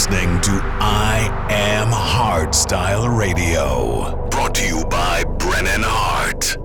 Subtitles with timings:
[0.00, 4.28] listening to I Am Hardstyle Radio.
[4.30, 6.56] Brought to you by Brennan Heart.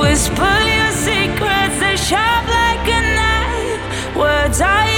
[0.00, 4.16] Whisper your secrets, they sharp like a knife.
[4.16, 4.97] Words are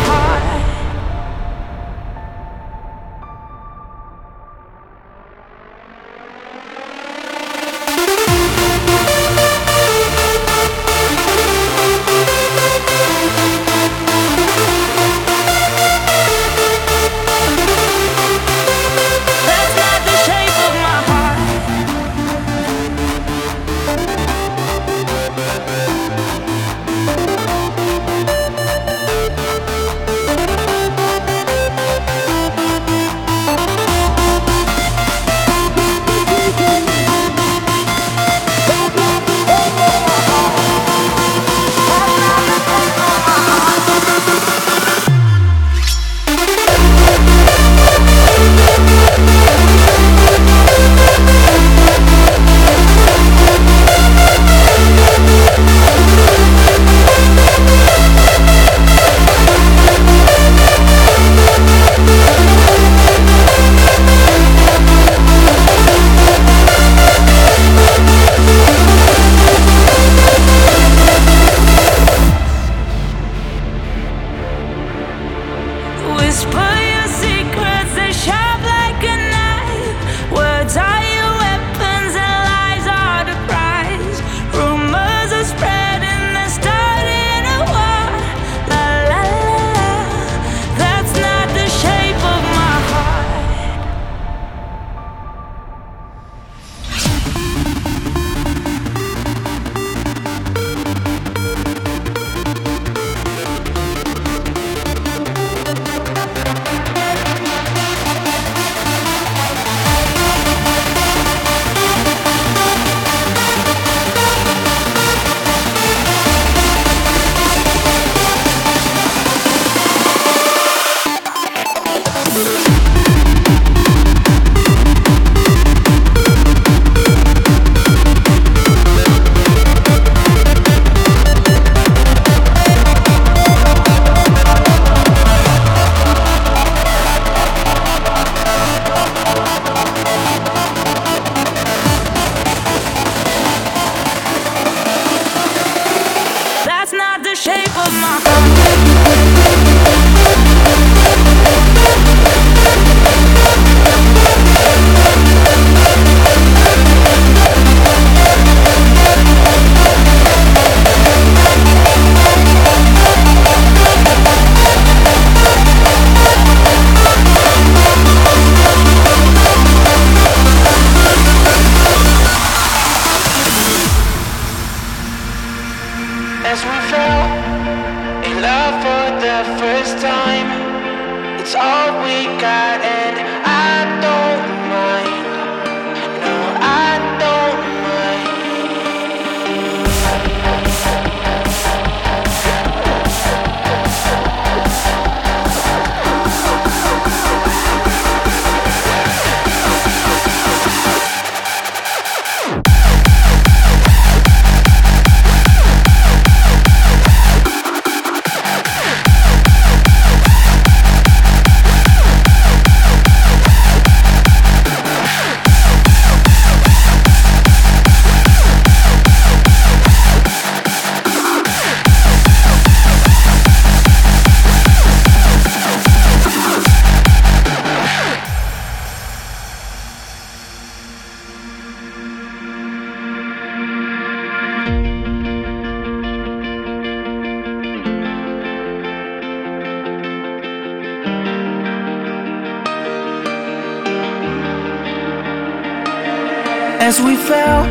[246.91, 247.63] as we fell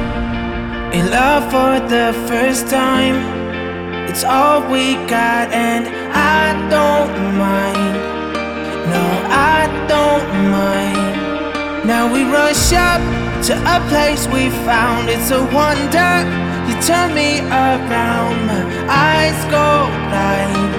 [0.99, 3.17] in love for the first time.
[4.09, 5.85] It's all we got, and
[6.39, 6.45] I
[6.75, 7.15] don't
[7.49, 7.97] mind.
[8.93, 9.07] No,
[9.57, 9.61] I
[9.93, 10.31] don't
[10.61, 11.13] mind.
[11.93, 13.01] Now we rush up
[13.47, 15.11] to a place we found.
[15.15, 16.13] It's a wonder
[16.67, 17.31] you turn me
[17.65, 18.35] around.
[18.51, 18.63] My
[19.11, 19.69] eyes go
[20.09, 20.73] blind,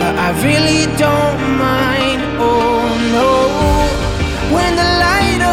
[0.00, 2.20] but I really don't mind.
[2.50, 2.82] Oh
[3.14, 3.30] no,
[4.54, 5.25] when the light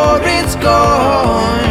[0.00, 1.69] before it's gone.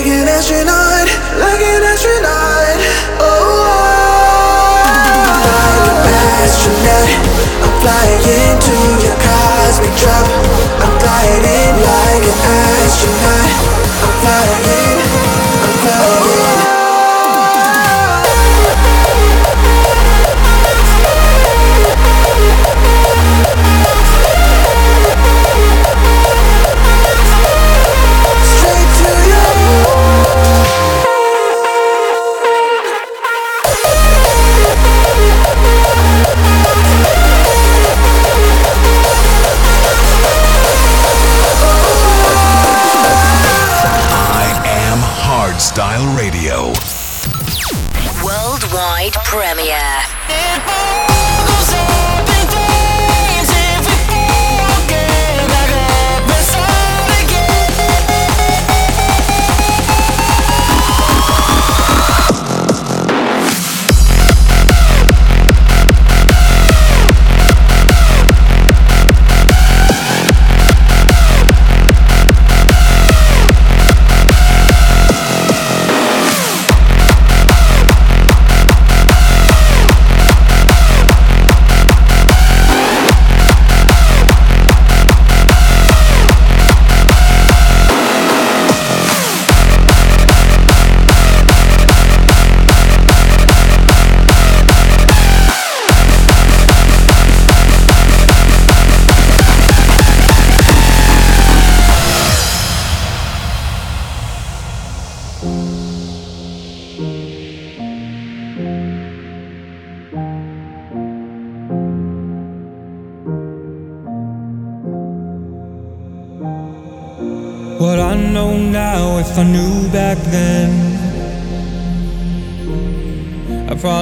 [0.00, 0.89] Like an astronaut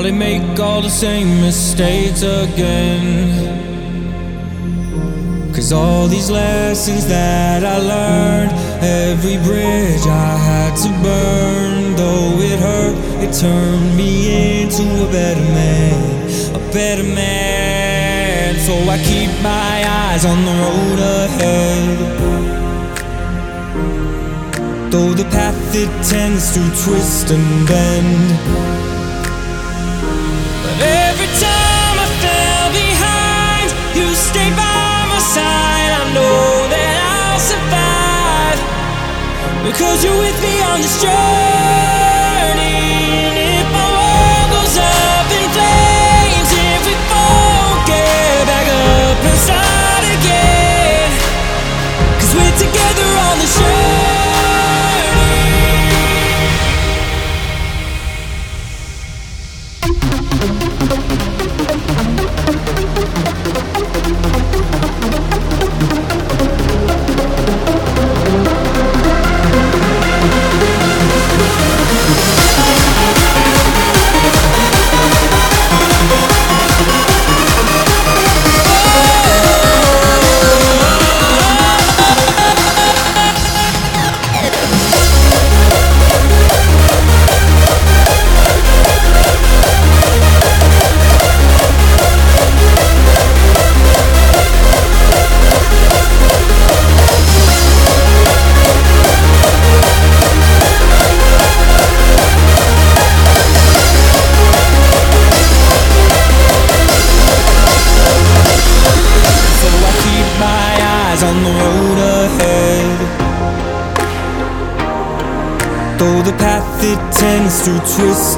[0.09, 3.57] probably make all the same mistakes again.
[5.55, 12.59] Cause all these lessons that I learned, every bridge I had to burn, though it
[12.61, 18.57] hurt, it turned me into a better man, a better man.
[18.57, 21.99] So I keep my eyes on the road ahead.
[24.93, 28.98] Though the path it tends to twist and bend.
[39.69, 42.08] Because you're with me on this journey.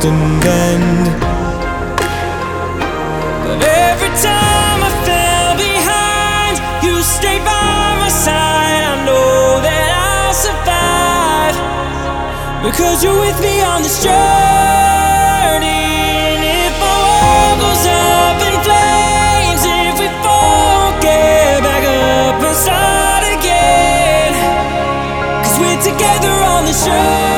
[0.01, 1.07] Twist and.
[3.45, 8.85] But every time I fell behind, you stayed by my side.
[8.85, 11.57] I know that I'll survive
[12.65, 14.17] because you're with me on this journey.
[16.33, 22.57] And if my world goes up in flames, if we fall, get back up and
[22.57, 24.33] start again.
[25.45, 27.30] Cause we're together on this journey.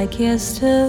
[0.00, 0.79] Feels like yesterday.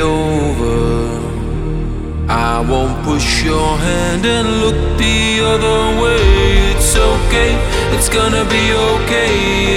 [0.00, 0.76] Over.
[2.28, 6.22] I won't push your hand and look the other way.
[6.72, 7.52] It's okay,
[7.94, 9.32] it's gonna be okay.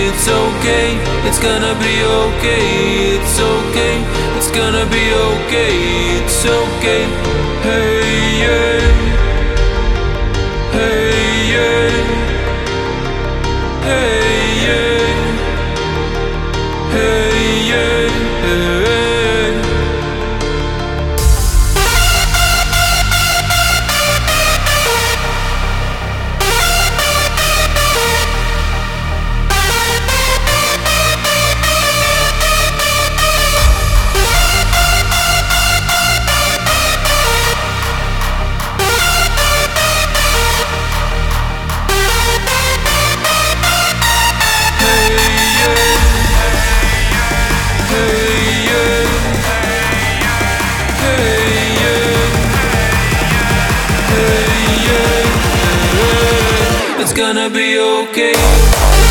[0.08, 0.88] It's okay,
[1.28, 2.66] it's gonna be okay.
[3.16, 3.96] It's okay,
[4.38, 5.74] it's gonna be okay.
[6.18, 7.04] It's okay.
[7.62, 9.29] Hey, yeah.
[57.20, 59.09] Gonna be okay.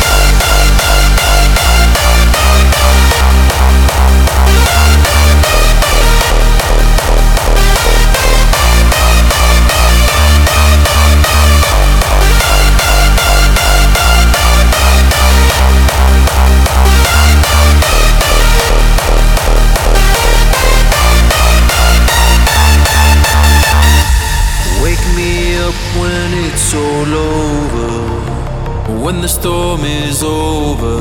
[29.29, 30.97] Storm is over,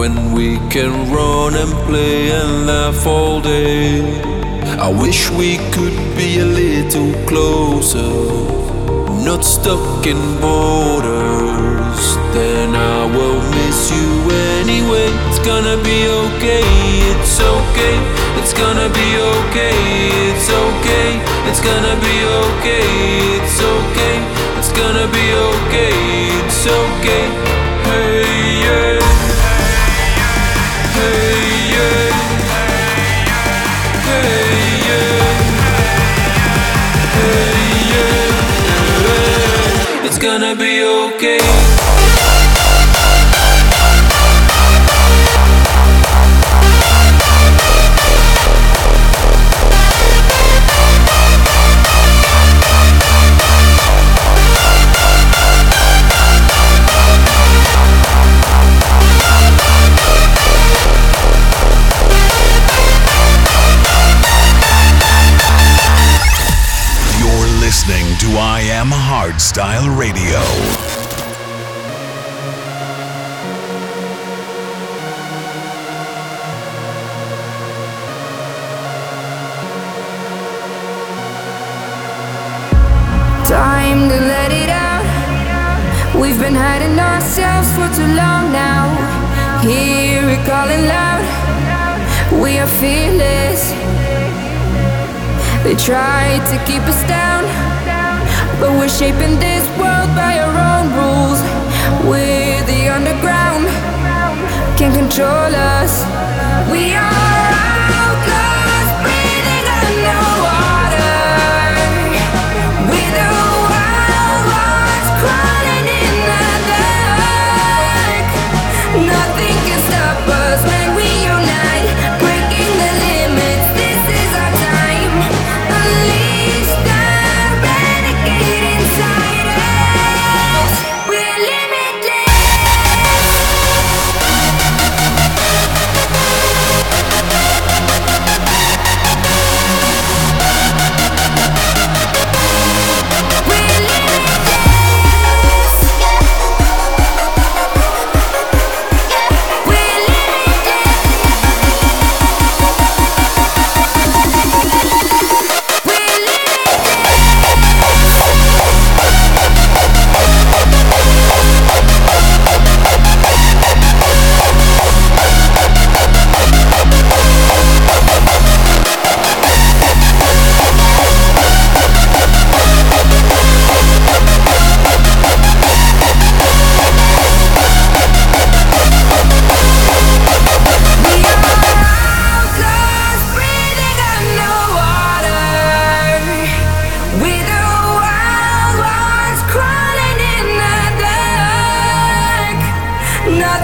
[0.00, 4.00] when we can run and play and laugh all day.
[4.86, 8.12] I wish we could be a little closer,
[9.28, 12.02] not stuck in borders.
[12.32, 14.10] Then I will miss you
[14.60, 15.08] anyway.
[15.28, 16.64] It's gonna be okay,
[17.12, 17.96] it's okay,
[18.40, 19.76] it's gonna be okay,
[20.32, 21.10] it's okay,
[21.48, 22.88] it's gonna be okay,
[23.36, 24.16] it's okay,
[24.58, 26.01] it's gonna be okay
[26.66, 27.41] okay.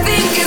[0.05, 0.38] think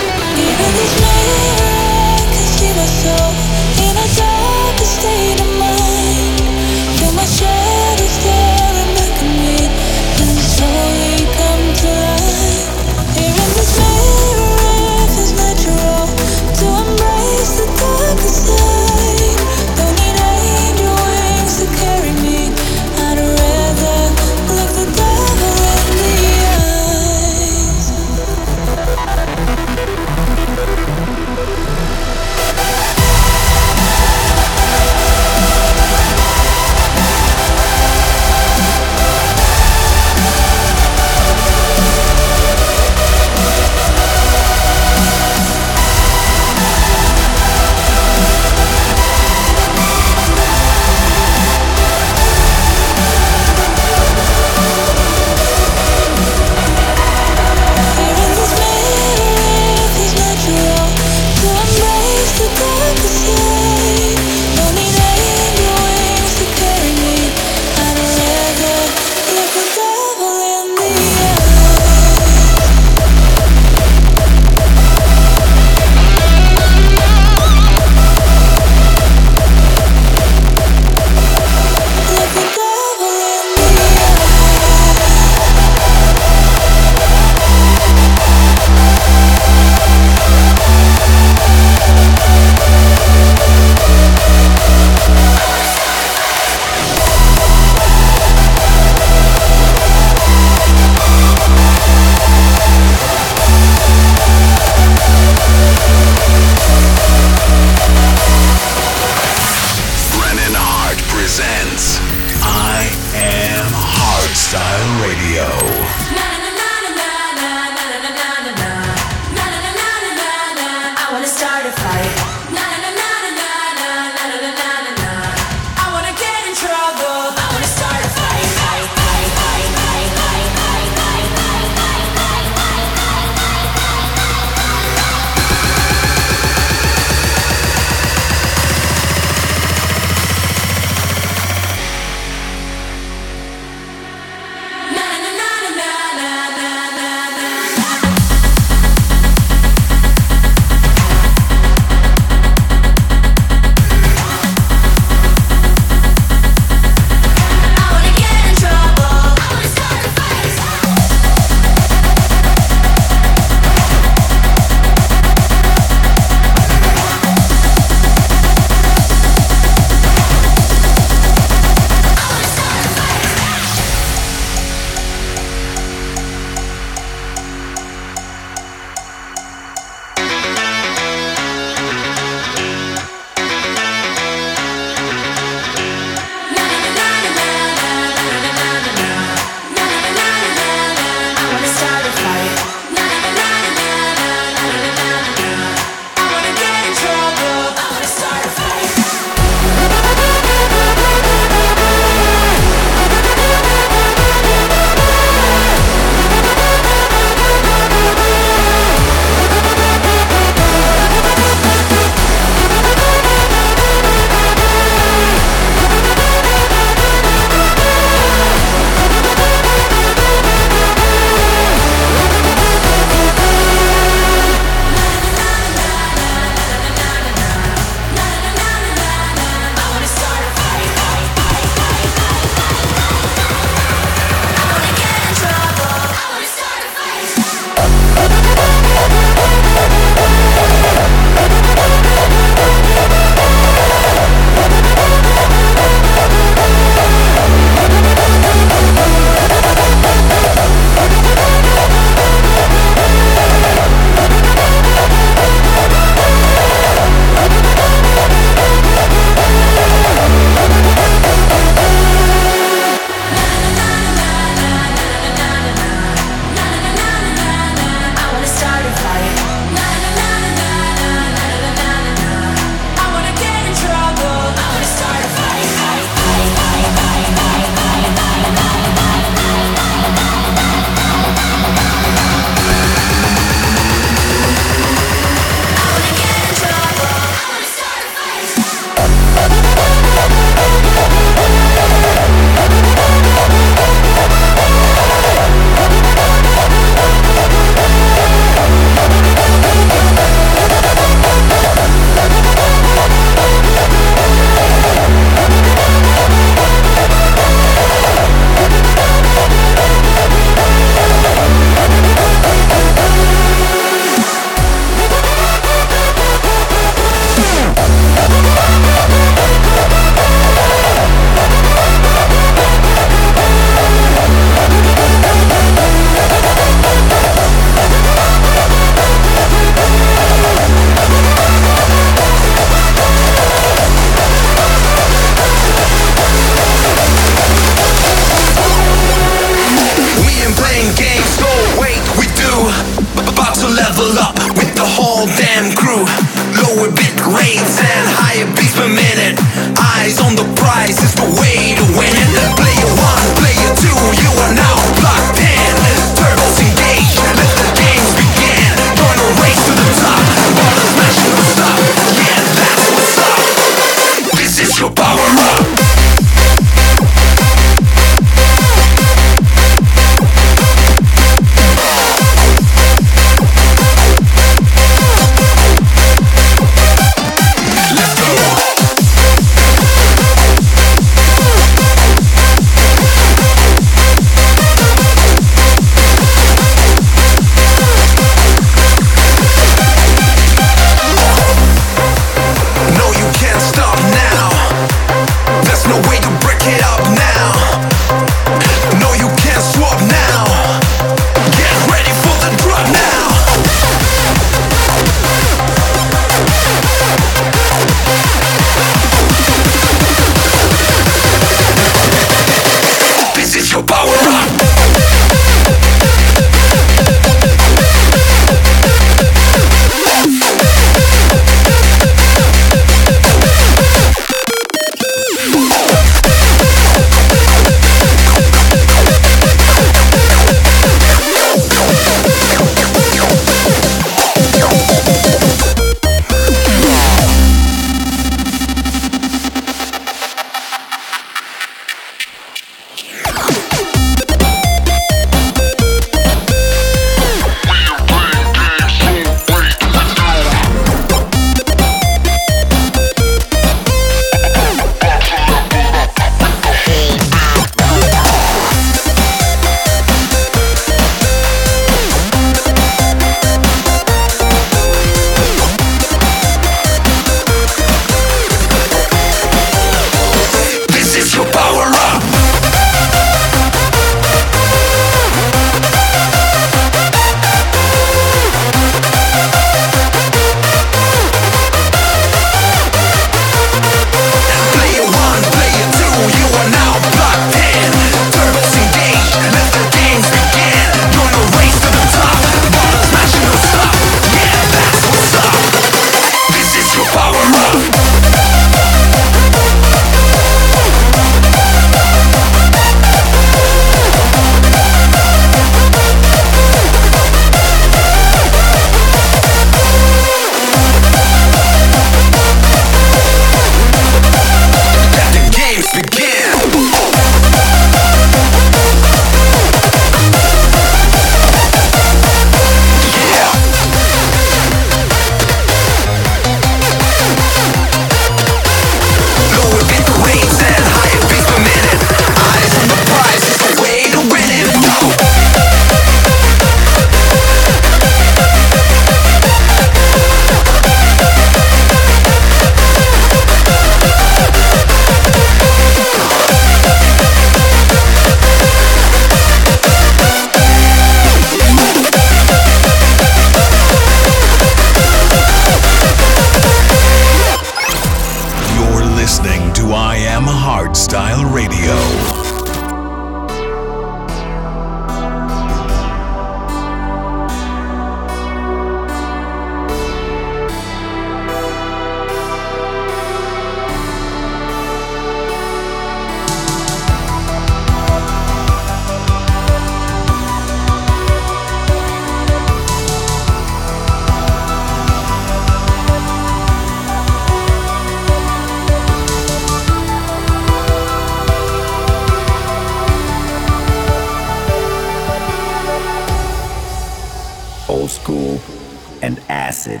[599.22, 600.00] and acid.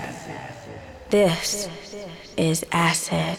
[1.10, 1.68] This
[2.36, 3.38] is acid.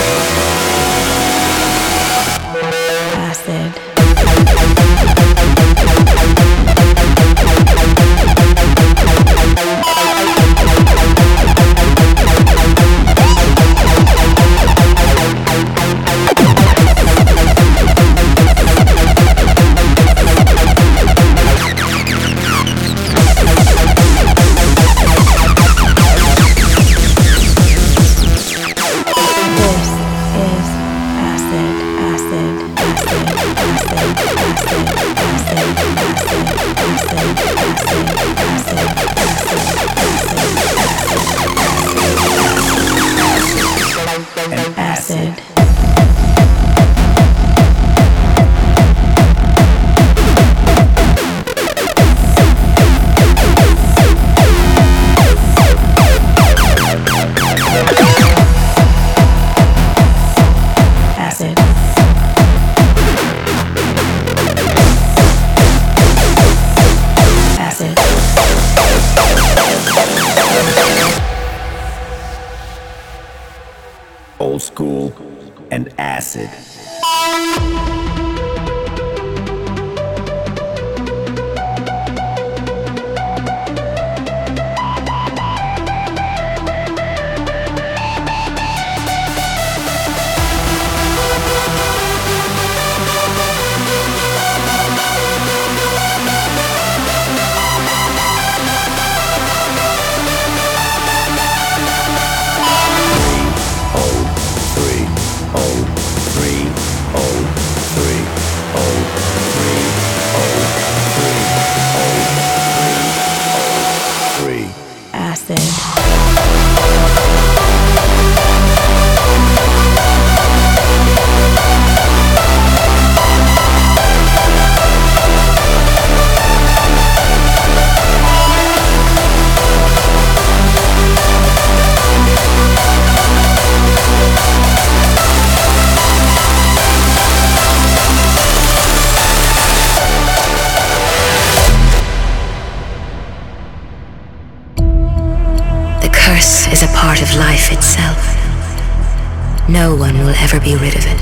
[149.87, 151.21] No one will ever be rid of it.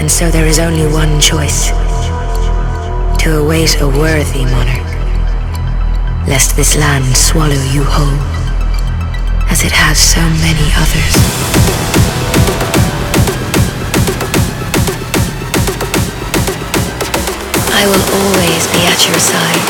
[0.00, 1.68] And so there is only one choice
[3.22, 4.90] to await a worthy monarch,
[6.26, 8.18] lest this land swallow you whole,
[9.48, 11.14] as it has so many others.
[17.80, 19.66] I will always be at your side,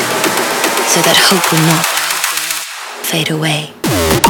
[0.88, 1.84] so that hope will not
[3.04, 4.27] fade away.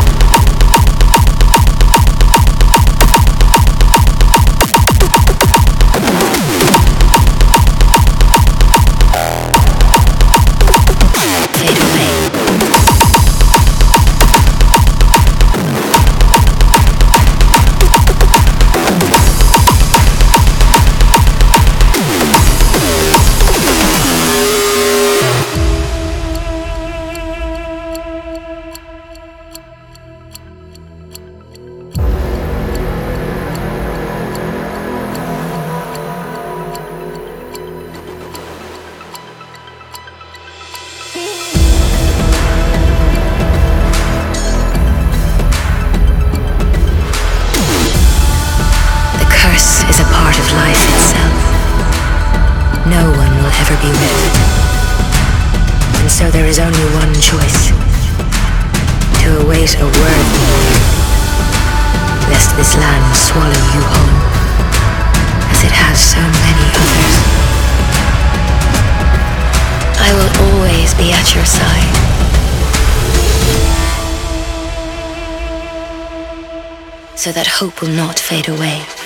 [77.18, 78.97] so that hope will not fade away.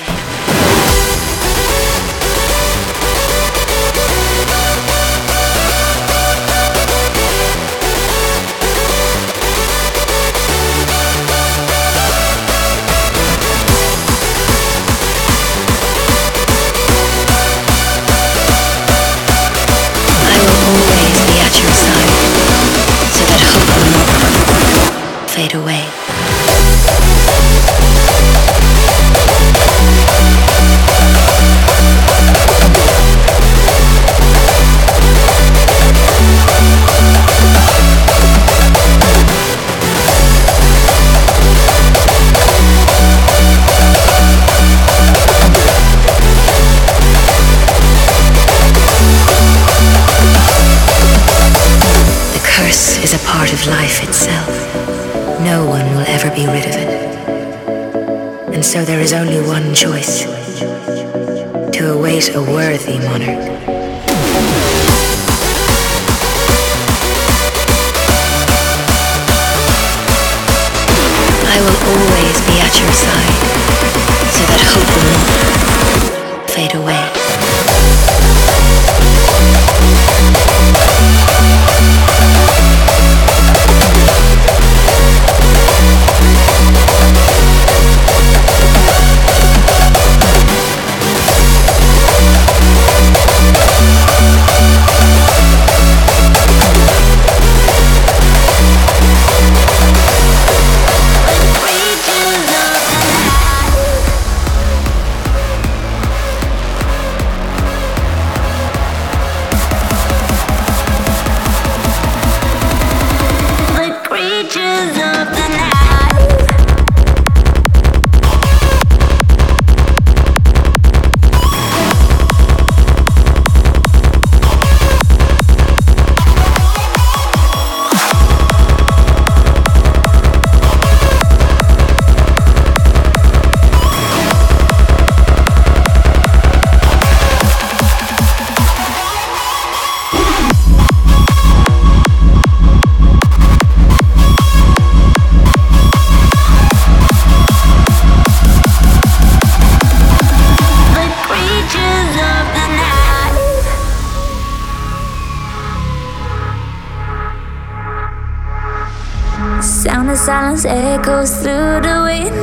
[160.67, 162.37] echoes through the wind.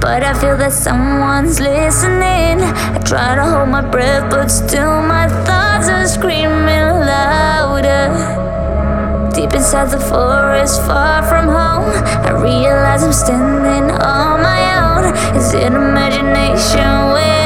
[0.00, 2.60] But I feel that someone's listening.
[2.60, 8.12] I try to hold my breath, but still my thoughts are screaming louder.
[9.34, 11.90] Deep inside the forest, far from home,
[12.28, 15.14] I realize I'm standing on my own.
[15.36, 16.88] Is it imagination?
[17.16, 17.45] Where